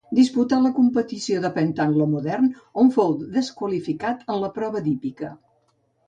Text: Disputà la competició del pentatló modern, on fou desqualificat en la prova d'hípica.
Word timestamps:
Disputà 0.17 0.57
la 0.61 0.69
competició 0.75 1.41
del 1.41 1.51
pentatló 1.57 2.07
modern, 2.13 2.47
on 2.83 2.89
fou 2.95 3.13
desqualificat 3.35 4.23
en 4.37 4.41
la 4.45 4.49
prova 4.57 4.83
d'hípica. 4.87 5.31